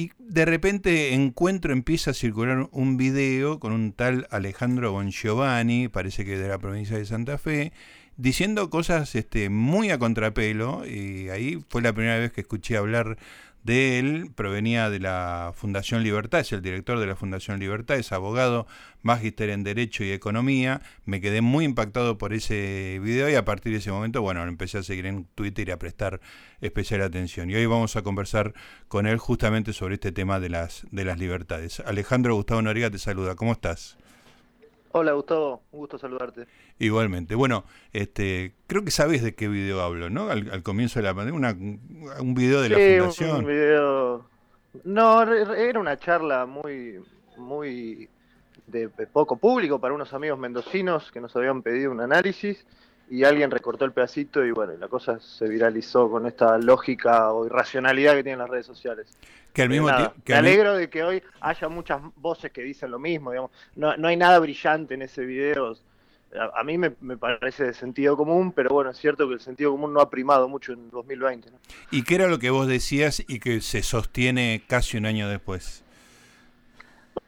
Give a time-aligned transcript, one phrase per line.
[0.00, 6.24] y de repente encuentro, empieza a circular un video con un tal Alejandro Bongiovanni, parece
[6.24, 7.72] que de la provincia de Santa Fe,
[8.16, 13.18] diciendo cosas este, muy a contrapelo, y ahí fue la primera vez que escuché hablar
[13.62, 18.12] de él, provenía de la Fundación Libertad, es el director de la Fundación Libertad, es
[18.12, 18.66] abogado,
[19.02, 23.72] magíster en Derecho y Economía, me quedé muy impactado por ese video y a partir
[23.72, 26.20] de ese momento, bueno, empecé a seguir en Twitter y a prestar
[26.60, 27.50] especial atención.
[27.50, 28.54] Y hoy vamos a conversar
[28.88, 31.80] con él justamente sobre este tema de las, de las libertades.
[31.80, 33.98] Alejandro Gustavo Noriega te saluda, ¿cómo estás?
[34.92, 36.46] Hola Gustavo, un gusto saludarte.
[36.78, 37.36] Igualmente.
[37.36, 40.30] Bueno, este, creo que sabes de qué video hablo, ¿no?
[40.30, 41.56] Al, comienzo de la pandemia,
[42.20, 43.38] un video de la fundación.
[43.38, 44.24] Un video.
[44.84, 47.00] No, era una charla muy,
[47.36, 48.08] muy
[48.66, 52.66] de poco público para unos amigos mendocinos que nos habían pedido un análisis
[53.10, 57.44] y alguien recortó el pedacito y bueno, la cosa se viralizó con esta lógica o
[57.44, 59.08] irracionalidad que tienen las redes sociales.
[59.52, 60.14] Que al mismo tiempo.
[60.28, 63.50] Me alegro de que hoy haya muchas voces que dicen lo mismo, digamos.
[63.74, 65.76] No, no hay nada brillante en ese video.
[66.54, 69.92] A, mí me, parece de sentido común, pero bueno, es cierto que el sentido común
[69.92, 71.48] no ha primado mucho en 2020.
[71.90, 75.82] ¿Y qué era lo que vos decías y que se sostiene casi un año después?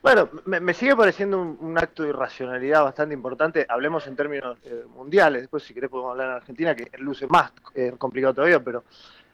[0.02, 3.64] Bueno, me, sigue pareciendo un, acto de irracionalidad bastante importante.
[3.69, 5.42] Hablemos en términos eh, mundiales.
[5.42, 8.84] Después, si querés, podemos hablar en Argentina, que luce más eh, complicado todavía, pero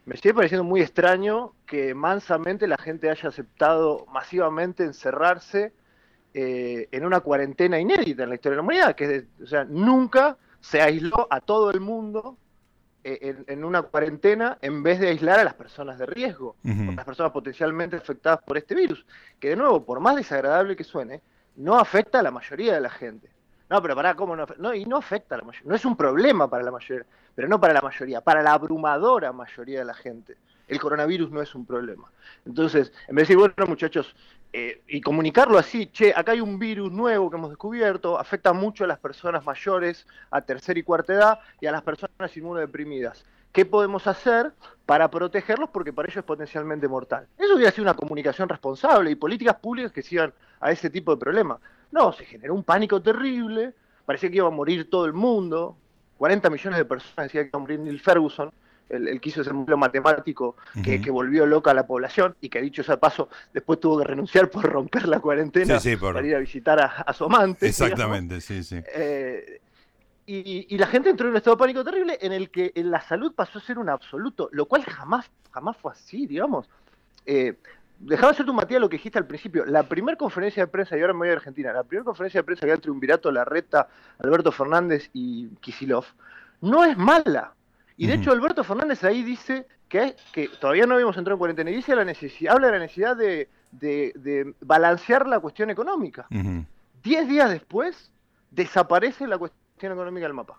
[0.04, 5.72] me sigue pareciendo muy extraño que mansamente la gente haya aceptado masivamente encerrarse
[6.34, 10.36] eh, en una cuarentena inédita en la historia de la humanidad, que o sea, nunca
[10.60, 12.36] se aisló a todo el mundo
[13.04, 17.04] eh, en, una cuarentena en vez de aislar a las personas de riesgo, a las
[17.04, 19.06] personas potencialmente afectadas por este virus,
[19.38, 21.20] que de nuevo, por más desagradable que suene,
[21.56, 23.30] no afecta a la mayoría de la gente.
[23.70, 24.46] No, pero pará, ¿cómo no?
[24.58, 25.68] No, y no afecta a la mayoría.
[25.68, 29.32] No es un problema para la mayoría, pero no para la mayoría, para la abrumadora
[29.32, 30.36] mayoría de la gente.
[30.66, 32.10] El coronavirus no es un problema.
[32.46, 34.14] Entonces, en vez de decir, bueno, muchachos,
[34.52, 38.84] eh, y comunicarlo así, che, acá hay un virus nuevo que hemos descubierto, afecta mucho
[38.84, 43.24] a las personas mayores, a tercera y cuarta edad, y a las personas inmunodeprimidas.
[43.52, 44.52] ¿Qué podemos hacer
[44.86, 45.70] para protegerlos?
[45.70, 47.26] Porque para ellos es potencialmente mortal.
[47.36, 51.20] Eso hubiera sido una comunicación responsable y políticas públicas que sigan a ese tipo de
[51.20, 51.60] problemas.
[51.90, 53.74] No, se generó un pánico terrible,
[54.06, 55.76] parecía que iba a morir todo el mundo,
[56.18, 58.50] 40 millones de personas decían que iba a morir Neil Ferguson,
[58.88, 62.98] el, quiso ese modelo matemático que, volvió loca a la población y que dicho sea
[62.98, 67.24] paso, después tuvo que renunciar por romper la cuarentena para ir a visitar a, su
[67.24, 67.66] amante.
[67.66, 68.80] Exactamente, sí, sí.
[68.94, 69.60] Eh,
[70.26, 73.32] y, la gente entró en un estado de pánico terrible en el que la salud
[73.34, 76.68] pasó a ser un absoluto, lo cual jamás, jamás fue así, digamos.
[77.24, 77.56] Eh,
[77.98, 79.64] dejaba ser tu Matías lo que dijiste al principio.
[79.64, 82.44] La primera conferencia de prensa, y ahora me voy a Argentina, la primera conferencia de
[82.44, 83.88] prensa que un Triunvirato, Larreta,
[84.18, 86.04] Alberto Fernández y Kisilov,
[86.60, 87.54] no es mala.
[87.98, 91.70] Y de hecho Alberto Fernández ahí dice que, que todavía no habíamos entrado en cuarentena
[91.70, 96.26] y dice la necesidad, habla de la necesidad de, balancear la cuestión económica.
[97.02, 98.12] Diez días después
[98.52, 100.58] desaparece la cuestión económica del mapa.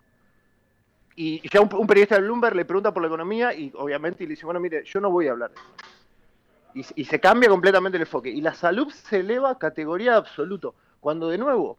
[1.15, 4.45] Y ya un, periodista de Bloomberg le pregunta por la economía y obviamente le dice,
[4.45, 6.93] bueno, mire, yo no voy a hablar de eso.
[6.95, 8.29] Y, y, se cambia completamente el enfoque.
[8.29, 10.75] Y la salud se eleva a categoría absoluto.
[10.99, 11.77] Cuando de nuevo,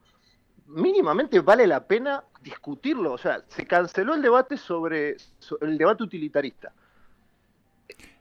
[0.70, 3.12] mínimamente vale la pena discutirlo.
[3.12, 5.16] O sea, se canceló el debate sobre,
[5.60, 6.72] el debate utilitarista.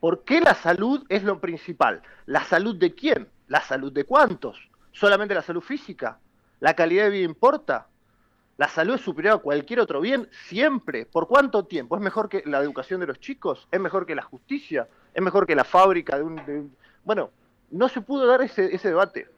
[0.00, 2.02] ¿Por qué la salud es lo principal?
[2.26, 3.28] ¿La salud de quién?
[3.48, 4.70] ¿La salud de cuántos?
[4.92, 6.18] ¿Solamente la salud física?
[6.58, 7.86] ¿La calidad de vida importa?
[8.56, 10.28] ¿La salud es superior a cualquier otro bien?
[10.48, 11.06] Siempre.
[11.06, 11.96] ¿Por cuánto tiempo?
[11.96, 13.68] ¿Es mejor que la educación de los chicos?
[13.70, 14.88] ¿Es mejor que la justicia?
[15.14, 16.76] ¿Es mejor que la fábrica de un...
[17.04, 17.30] Bueno,
[17.70, 19.28] no se pudo dar ese, ese debate.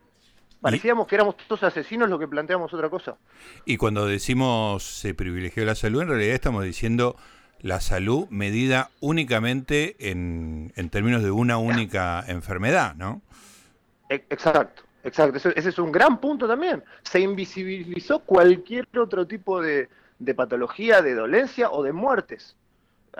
[0.62, 3.16] Parecíamos que éramos todos asesinos lo que planteamos otra cosa.
[3.64, 7.16] Y cuando decimos se privilegió la salud, en realidad estamos diciendo
[7.60, 13.22] la salud medida únicamente en, términos de una única enfermedad, ¿no?
[14.08, 15.36] E, exacto, exacto.
[15.36, 16.84] Ese, es un gran punto también.
[17.02, 19.88] Se invisibilizó cualquier otro tipo de,
[20.20, 22.56] de patología, de dolencia o de muertes.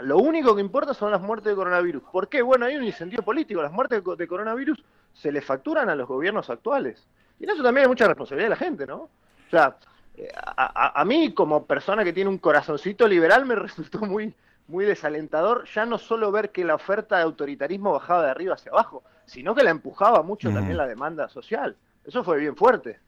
[0.00, 2.04] Lo único que importa son las muertes de coronavirus.
[2.04, 2.40] ¿Por qué?
[2.40, 3.62] Bueno, hay un incentivo político.
[3.62, 4.82] Las muertes de coronavirus
[5.12, 7.04] se le facturan a los gobiernos actuales.
[7.38, 8.96] Y en eso también hay mucha responsabilidad de la gente, ¿no?
[8.96, 9.76] O sea,
[10.16, 14.34] eh, a, mí como persona que tiene un corazoncito liberal me resultó muy,
[14.68, 18.72] muy desalentador ya no solo ver que la oferta de autoritarismo bajaba de arriba hacia
[18.72, 21.76] abajo, sino que la empujaba mucho también la demanda social.
[22.04, 22.98] Eso fue bien fuerte.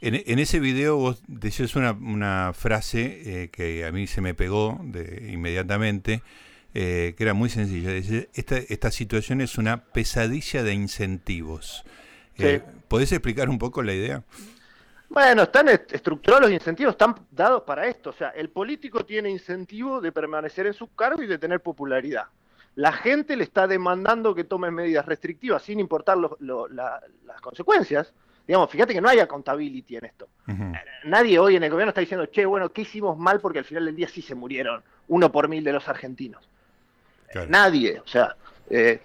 [0.00, 5.30] En, ese video vos decías una, frase eh, que a mí se me pegó de,
[5.32, 6.22] inmediatamente,
[6.74, 7.92] eh, que era muy sencilla.
[7.92, 11.84] esta, esta situación es una pesadilla de incentivos.
[12.38, 14.24] Eh, ¿Podés explicar un poco la idea?
[15.08, 18.10] Bueno, están estructurados los incentivos, están dados para esto.
[18.10, 22.24] O sea, el político tiene incentivo de permanecer en su cargo y de tener popularidad.
[22.74, 28.12] la gente le está demandando que tome medidas restrictivas sin importar las consecuencias.
[28.44, 30.28] Digamos, fíjate que no hay accountability en esto.
[31.04, 33.38] Nadie hoy en el gobierno está diciendo, che, bueno, ¿qué hicimos mal?
[33.40, 36.48] Porque al final del día sí se murieron uno por mil de los argentinos.
[37.48, 38.34] Nadie, o sea,
[38.68, 39.00] eh,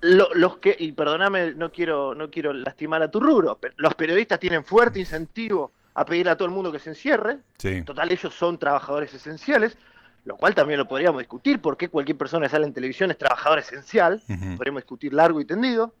[0.00, 4.38] los que, y perdóname, no quiero, no quiero lastimar a tu rubro, pero los periodistas
[4.38, 7.38] tienen fuerte incentivo a pedirle a todo el mundo que se encierre.
[7.84, 9.76] Total, ellos son trabajadores esenciales,
[10.24, 13.58] lo cual también lo podríamos discutir, porque cualquier persona que sale en televisión es trabajador
[13.58, 14.22] esencial,
[14.56, 15.92] podríamos discutir largo y tendido.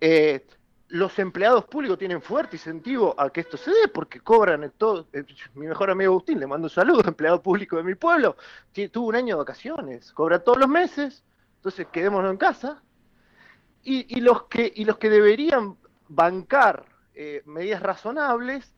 [0.00, 0.44] Eh,
[0.88, 5.06] los empleados públicos tienen fuerte incentivo a que esto se dé porque cobran todo.
[5.14, 5.24] Eh,
[5.54, 8.36] mi mejor amigo Agustín, le mando un saludo, empleado público de mi pueblo,
[8.92, 11.22] tuvo un año de vacaciones, cobra todos los meses,
[11.56, 12.82] entonces quedémonos en casa.
[13.84, 15.76] Y, los, que, y los que deberían
[16.08, 16.84] bancar
[17.14, 18.72] eh, medidas razonables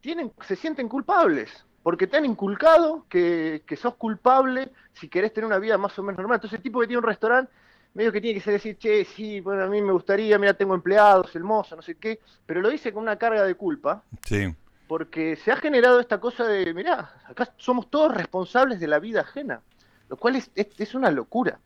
[0.00, 5.46] tienen, se sienten culpables, porque te han inculcado que, que sos culpable si querés tener
[5.46, 6.36] una vida más o menos normal.
[6.36, 7.52] Entonces el tipo que tiene un restaurante
[7.94, 10.74] medio que tiene que ser decir, che, sí, bueno, a mí me gustaría, mira, tengo
[10.74, 14.02] empleados, el mozo, no sé qué, pero lo dice con una carga de culpa.
[14.24, 14.54] Sí.
[14.86, 19.22] Porque se ha generado esta cosa de, mira, acá somos todos responsables de la vida
[19.22, 19.62] ajena,
[20.08, 21.58] lo cual es, es, una locura.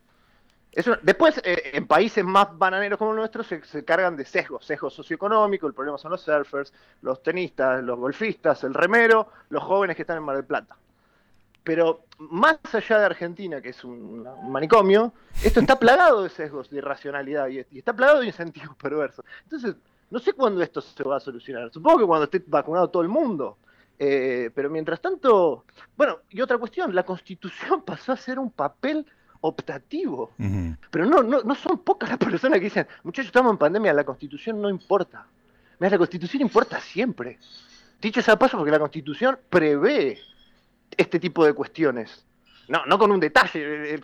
[1.03, 5.67] Después, eh, en países más bananeros como el nuestro, se, cargan de sesgos, sesgos socioeconómicos,
[5.67, 10.17] el problema son los surfers, los tenistas, los golfistas, el remero, los jóvenes que están
[10.17, 10.75] en Mar del Plata.
[11.63, 16.77] Pero más allá de Argentina, que es un, manicomio, esto está plagado de sesgos de
[16.77, 19.23] irracionalidad y, está plagado de incentivos perversos.
[19.43, 19.75] Entonces,
[20.09, 21.71] no sé cuándo esto se va a solucionar.
[21.71, 23.57] Supongo que cuando esté vacunado todo el mundo.
[23.99, 25.65] Eh, pero mientras tanto,
[25.95, 29.05] bueno, y otra cuestión, la constitución pasó a ser un papel
[29.43, 30.31] optativo.
[30.89, 34.03] Pero no, no, no son pocas las personas que dicen, muchachos, estamos en pandemia, la
[34.03, 35.25] constitución no importa.
[35.79, 37.39] Mira, la constitución importa siempre.
[38.01, 40.19] Dicho sea paso, porque la constitución prevé
[40.95, 42.25] este tipo de cuestiones.
[42.69, 43.99] No, no con un detalle, el,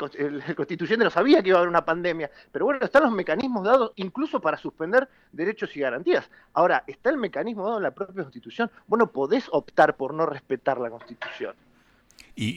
[0.55, 3.93] constituyente no sabía que iba a haber una pandemia, pero bueno, están los mecanismos dados
[3.95, 6.29] incluso para suspender derechos y garantías.
[6.53, 10.77] Ahora, está el mecanismo dado en la propia constitución, bueno, podés optar por no respetar
[10.81, 11.55] la constitución.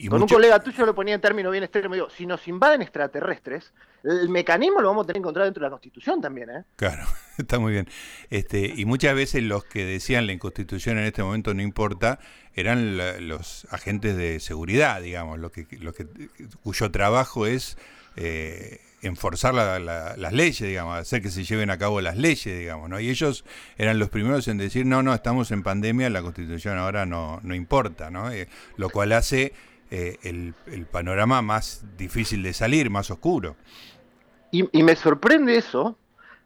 [0.09, 3.73] Con un colega tuyo lo ponía en términos bien extremos, digo, si nos invaden extraterrestres,
[4.03, 6.63] el mecanismo lo vamos a tener que encontrar dentro de la Constitución también, ¿eh?
[6.77, 7.03] Claro,
[7.37, 7.87] está muy bien.
[8.29, 12.19] Este, y muchas veces los que decían la Constitución en este momento no importa,
[12.53, 16.07] eran los agentes de seguridad, digamos, los que, los que,
[16.63, 17.77] cuyo trabajo es
[18.15, 22.99] eh, enforzar las leyes, digamos, hacer que se lleven a cabo las leyes, digamos, ¿no?
[22.99, 23.43] Y ellos
[23.77, 27.53] eran los primeros en decir, no, no, estamos en pandemia, la Constitución ahora no, no
[27.53, 28.31] importa, ¿no?
[28.31, 28.47] Eh,
[28.77, 29.53] lo cual hace
[29.91, 33.55] eh, el, panorama más difícil de salir, más oscuro.
[34.49, 35.97] Y, me sorprende eso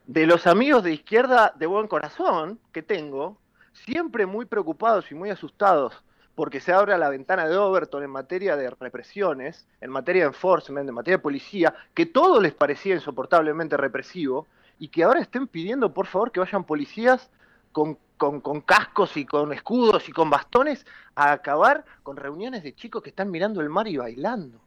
[0.05, 3.37] de los amigos de izquierda de buen corazón que tengo,
[3.85, 6.03] siempre muy preocupados y muy asustados
[6.37, 10.87] porque se abre la ventana de Overton en materia de represiones, en materia de enforcement,
[10.87, 14.45] en materia de policía, que todo les parecía insoportablemente represivo,
[14.77, 17.31] y que ahora estén pidiendo por favor que vayan policías
[17.71, 20.85] con con, cascos y con escudos y con bastones
[21.15, 24.59] a acabar con reuniones de chicos que están mirando el mar y bailando.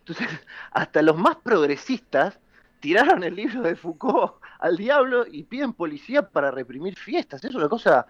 [0.00, 0.28] Entonces,
[0.72, 2.38] hasta los más progresistas
[2.84, 7.42] tiraron el libro de Foucault al diablo y piden policía para reprimir fiestas.
[7.42, 8.06] Es una cosa,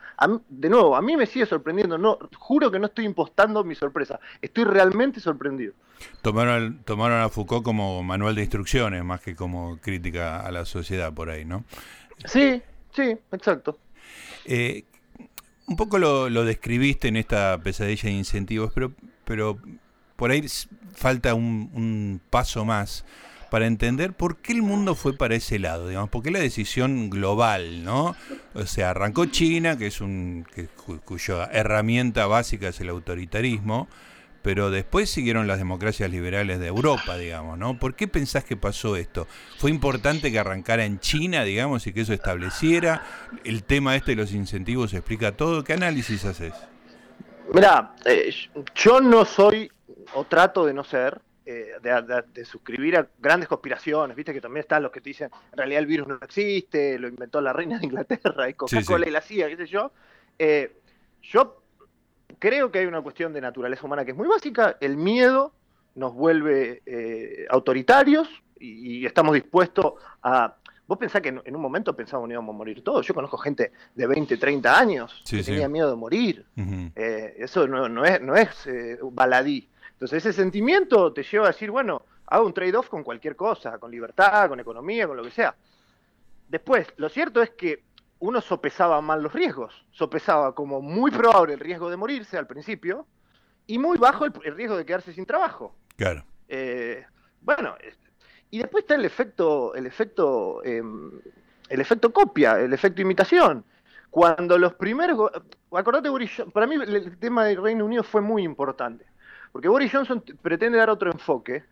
[0.48, 1.96] de nuevo, a mí me sigue sorprendiendo.
[1.96, 4.18] No, juro que no estoy impostando mi sorpresa.
[4.42, 5.74] Estoy realmente sorprendido.
[6.22, 11.14] Tomaron, tomaron a Foucault como manual de instrucciones más que como crítica a la sociedad
[11.14, 11.64] por ahí, ¿no?
[12.24, 12.60] Sí,
[12.90, 13.78] sí, exacto.
[14.44, 14.82] Eh,
[15.68, 18.92] un poco lo, describiste en esta pesadilla de incentivos, pero,
[19.24, 19.56] pero
[20.16, 20.44] por ahí
[20.96, 23.04] falta un, paso más
[23.54, 27.08] para entender por qué el mundo fue para ese lado, digamos, por qué la decisión
[27.08, 28.16] global, ¿no?
[28.52, 30.66] O sea, arrancó China, que es un que,
[31.04, 33.86] cuya herramienta básica es el autoritarismo,
[34.42, 37.78] pero después siguieron las democracias liberales de Europa, digamos, ¿no?
[37.78, 39.28] ¿Por qué pensás que pasó esto?
[39.58, 43.04] ¿Fue importante que arrancara en China, digamos, y que eso estableciera?
[43.44, 45.62] ¿El tema este de los incentivos explica todo?
[45.62, 46.54] ¿Qué análisis haces?
[47.52, 48.34] Mira, eh,
[48.74, 49.70] yo no soy,
[50.14, 54.82] o trato de no ser, eh, de, suscribir a grandes conspiraciones, viste que también están
[54.82, 57.86] los que te dicen, en realidad el virus no existe, lo inventó la reina de
[57.86, 59.92] Inglaterra, y Coca-Cola y la CIA, qué sé yo.
[60.38, 60.80] Eh,
[61.22, 61.62] yo
[62.38, 64.76] creo que hay una cuestión de naturaleza humana que es muy básica.
[64.80, 65.54] El miedo
[65.94, 70.56] nos vuelve eh, autoritarios y, estamos dispuestos a...
[70.86, 73.06] Vos pensás que en, un momento pensábamos que íbamos a morir todos.
[73.06, 76.44] Yo conozco gente de 20, 30 años que tenía miedo de morir.
[76.56, 79.68] Eh, eso no, es, no es eh, baladí.
[79.94, 83.90] Entonces ese sentimiento te lleva a decir, bueno, hago un trade-off con cualquier cosa, con
[83.90, 85.54] libertad, con economía, con lo que sea.
[86.48, 87.82] Después, lo cierto es que
[88.18, 89.84] uno sopesaba mal los riesgos.
[89.92, 93.06] Sopesaba como muy probable el riesgo de morirse al principio
[93.66, 95.74] y muy bajo el, riesgo de quedarse sin trabajo.
[95.96, 96.24] Claro.
[96.48, 97.04] Eh,
[97.40, 97.74] bueno,
[98.50, 101.10] Y después está el efecto, el efecto, em,
[101.68, 103.64] el efecto copia, el efecto imitación.
[104.10, 105.30] Cuando los primeros,
[105.72, 109.04] acordate Boris para mí el tema del Reino Unido fue muy importante,
[109.54, 111.62] porque Boris Johnson pretende dar otro enfoque.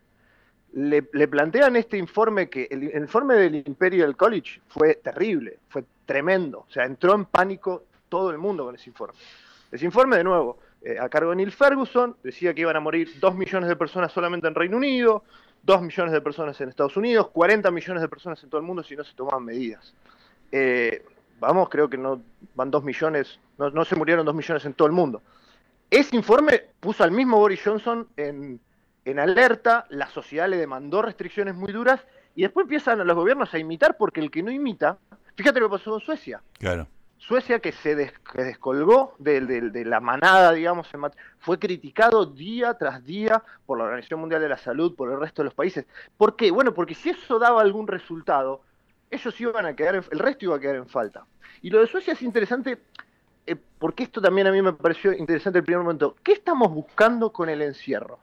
[0.74, 6.72] Le, plantean este informe que el, informe del Imperial College fue terrible, fue tremendo, o
[6.72, 9.18] sea, entró en pánico todo el mundo con ese informe.
[9.72, 13.18] Ese informe, de nuevo, eh, a cargo de Neil Ferguson, decía que iban a morir
[13.18, 15.24] 2 millones de personas solamente en Reino Unido,
[15.64, 18.84] 2 millones de personas en Estados Unidos, 40 millones de personas en todo el mundo
[18.84, 19.92] si no se tomaban medidas.
[20.52, 21.04] Eh,
[21.40, 22.22] vamos, creo que no
[22.54, 25.20] van 2 millones, no, se murieron 2 millones en todo el mundo.
[25.92, 28.58] Ese informe puso al mismo Boris Johnson en,
[29.04, 32.00] en alerta, la sociedad le demandó restricciones muy duras
[32.34, 34.96] y después empiezan los gobiernos a imitar porque el que no imita,
[35.34, 36.42] fíjate lo que pasó en Suecia.
[36.58, 36.88] Claro.
[37.18, 40.88] Suecia, que se descolgó de, la manada, digamos,
[41.40, 45.42] fue criticado día tras día por la Organización Mundial de la Salud, por el resto
[45.42, 45.84] de los países.
[46.16, 46.50] ¿Por qué?
[46.50, 48.62] Bueno, porque si eso daba algún resultado,
[49.10, 51.26] ellos iban a quedar, el resto iba a quedar en falta.
[51.60, 52.78] Y lo de Suecia es interesante,
[53.46, 56.16] eh, porque esto también a mí me pareció interesante el primer momento.
[56.22, 58.18] ¿Qué estamos buscando con el encierro?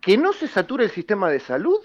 [0.00, 1.80] ¿Que no se sature el sistema de salud?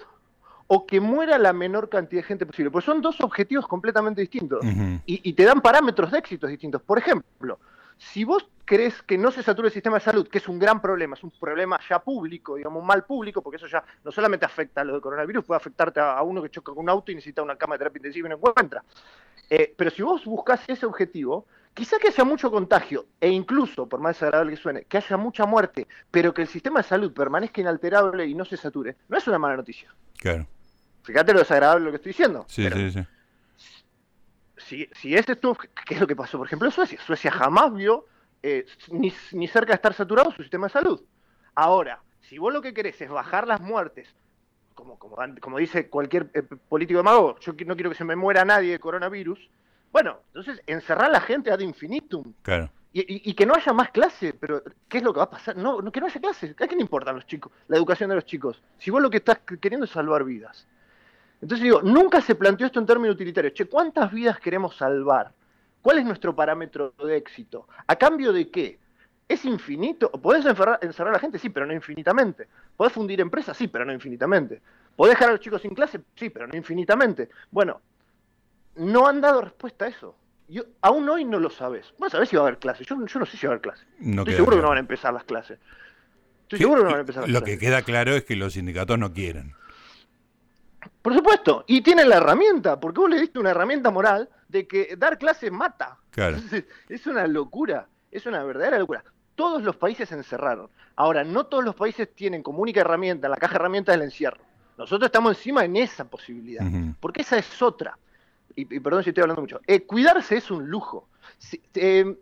[0.71, 2.69] o que muera la menor cantidad de gente posible.
[2.69, 4.63] Pues son dos objetivos completamente distintos
[5.03, 6.79] y, te dan parámetros de éxitos distintos.
[6.83, 7.57] Por ejemplo,
[7.97, 10.79] si vos crees que no se sature el sistema de salud, que es un gran
[10.79, 14.45] problema, es un problema ya público, digamos, un mal público, porque eso ya no solamente
[14.45, 17.15] afecta a lo del coronavirus, puede afectarte a, uno que choca con un auto y
[17.15, 18.83] necesita una cama de terapia intensiva y no encuentra.
[19.49, 23.99] Eh, pero si vos buscas ese objetivo, quizá que haya mucho contagio e incluso, por
[23.99, 27.61] más desagradable que suene, que haya mucha muerte, pero que el sistema de salud permanezca
[27.61, 29.93] inalterable y no se sature, no es una mala noticia.
[30.17, 30.47] Claro.
[31.03, 32.45] Fíjate lo desagradable lo que estoy diciendo.
[32.47, 33.05] Sí, sí, sí.
[34.57, 36.37] Si, si este estuvo, ¿qué es lo que pasó?
[36.37, 36.99] Por ejemplo, en Suecia.
[37.01, 38.05] Suecia jamás vio
[38.43, 41.01] eh, ni, cerca de estar saturado su sistema de salud.
[41.55, 44.07] Ahora, si vos lo que querés es bajar las muertes,
[44.75, 48.45] como, como, como dice cualquier eh, político demagogo, yo no quiero que se me muera
[48.45, 49.49] nadie de coronavirus,
[49.91, 52.33] bueno, entonces encerrar a la gente ad infinitum.
[52.41, 52.69] Claro.
[52.91, 55.55] Y, que no haya más clase, pero ¿qué es lo que va a pasar?
[55.55, 56.55] No, que no haya clase.
[56.59, 57.51] ¿A qué le importan los chicos?
[57.67, 58.63] La educación de los chicos.
[58.79, 60.67] Si vos lo que estás queriendo es salvar vidas.
[61.39, 63.53] Entonces digo, nunca se planteó esto en términos utilitarios.
[63.53, 65.31] Che, ¿cuántas vidas queremos salvar?
[65.81, 67.67] ¿Cuál es nuestro parámetro de éxito?
[67.85, 68.79] ¿A cambio de qué?
[69.27, 70.11] ¿Es infinito?
[70.11, 71.37] ¿Podés encerrar, a la gente?
[71.37, 72.47] Sí, pero no infinitamente.
[72.75, 73.55] ¿Podés fundir empresas?
[73.55, 74.61] Sí, pero no infinitamente.
[74.95, 76.01] ¿Podés dejar a los chicos sin clase?
[76.15, 77.29] Sí, pero no infinitamente.
[77.51, 77.79] Bueno,
[78.79, 80.15] no han dado respuesta a eso.
[80.47, 81.93] Yo, aún hoy no lo sabes.
[81.99, 82.87] Vos sabés si va a haber clases.
[82.87, 83.85] Yo, no sé si va a haber clases.
[83.99, 85.59] Estoy seguro que no van a empezar las clases.
[86.43, 87.53] Estoy seguro que no van a empezar las lo clases.
[87.53, 89.53] Lo que queda claro es que los sindicatos no quieren.
[91.01, 94.95] Por supuesto, y tiene la herramienta, porque vos le diste una herramienta moral de que
[94.97, 95.97] dar clases mata.
[96.09, 96.37] Claro.
[96.89, 99.03] Es una locura, es una verdadera locura.
[99.35, 100.69] Todos los países se encerraron.
[100.95, 104.43] Ahora, no todos los países tienen como única herramienta, la caja de herramientas del encierro.
[104.77, 106.65] Nosotros estamos encima en esa posibilidad,
[106.99, 107.97] porque esa es otra.
[108.61, 109.61] Y, perdón si estoy hablando mucho.
[109.67, 111.07] Eh, cuidarse es un lujo.
[111.73, 112.15] Eh,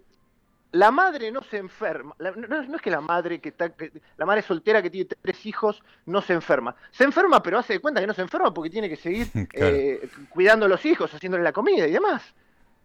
[0.71, 2.15] la madre no se enferma.
[2.19, 3.73] no, es que la madre que está,
[4.17, 6.75] la madre soltera que tiene tres hijos no se enferma.
[6.91, 10.09] Se enferma, pero hace de cuenta que no se enferma porque tiene que seguir eh,
[10.29, 12.33] cuidando a los hijos, haciéndole la comida y demás.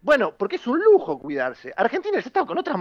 [0.02, 1.72] Bueno, porque es un lujo cuidarse.
[1.76, 2.76] Argentina está estado con otras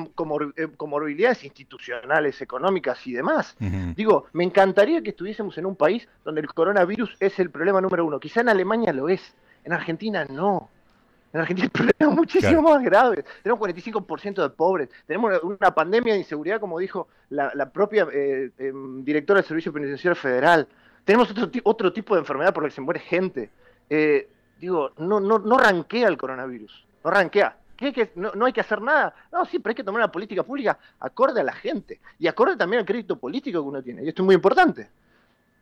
[0.56, 3.56] eh, comorbilidades institucionales, económicas y demás.
[3.96, 8.06] Digo, me encantaría que estuviésemos en un país donde el coronavirus es el problema número
[8.06, 8.20] uno.
[8.20, 10.70] Quizá en Alemania lo es, en Argentina no.
[11.34, 13.24] En Argentina el problema es muchísimo más grave.
[13.44, 14.90] Tenemos 45% de pobres.
[15.06, 20.16] Tenemos una pandemia de inseguridad, como dijo la, propia eh, em, directora del Servicio Penitenciario
[20.16, 20.68] Federal.
[21.06, 23.50] Tenemos otro, otro tipo de enfermedad por la que se muere gente.
[23.90, 26.86] Eh, digo, no, no, no ranquea el coronavirus.
[27.04, 27.58] No ranquea.
[27.78, 29.16] que, no, no, hay que hacer nada.
[29.32, 32.00] No, sí, pero hay que tomar una política pública acorde a la gente.
[32.20, 34.04] Y acorde también al crédito político que uno tiene.
[34.04, 34.90] Y esto es muy importante.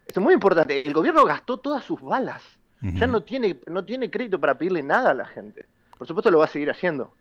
[0.06, 0.86] Esto es muy importante.
[0.86, 5.12] El gobierno gastó todas sus balas ya no tiene, no tiene crédito para pedirle nada
[5.12, 5.66] a la gente.
[5.98, 7.12] Por supuesto lo va a seguir haciendo.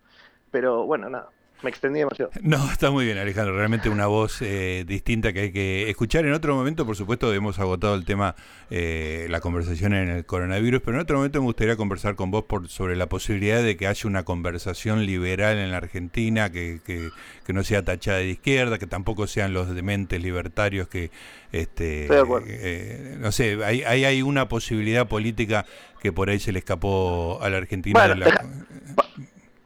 [0.51, 1.29] Pero bueno, nada
[1.61, 2.31] me extendí demasiado.
[2.41, 3.55] No, está muy bien, Alejandro.
[3.55, 6.25] Realmente una voz eh, distinta que hay que escuchar.
[6.25, 8.35] En otro momento, por supuesto, hemos agotado el tema,
[8.69, 12.45] eh, la conversación en el coronavirus, pero en otro momento me gustaría conversar con vos
[12.45, 17.09] por, sobre la posibilidad de que haya una conversación liberal en la Argentina, que, que,
[17.53, 21.09] no sea tachada de izquierda, que tampoco sean los dementes libertarios que,
[21.51, 22.07] este,
[22.47, 25.65] eh, no sé, hay, hay, una posibilidad política
[25.99, 28.07] que por ahí se le escapó a la Argentina.
[28.07, 28.45] de la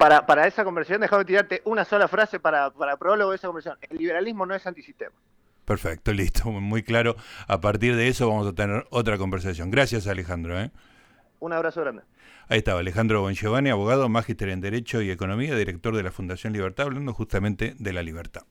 [0.04, 3.80] para, para esa conversación, déjame tirarte una sola frase para, para prólogo de esa conversación.
[3.90, 5.16] El liberalismo no es antisistema.
[5.64, 7.16] Perfecto, listo, muy claro.
[7.48, 9.72] A partir de eso vamos a tener otra conversación.
[9.72, 10.60] Gracias, Alejandro.
[10.60, 10.72] ¿eh?
[11.40, 12.02] Un abrazo grande.
[12.50, 16.88] Ahí estaba Alejandro Bongiovanni, abogado, magíster en Derecho y Economía, director de la Fundación Libertad,
[16.88, 18.42] hablando justamente de la libertad.